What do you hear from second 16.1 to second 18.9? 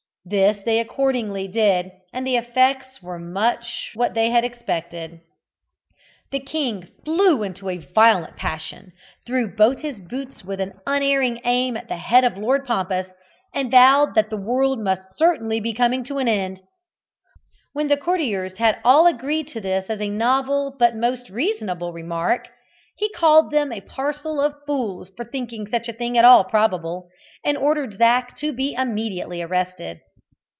an end. When the courtiers had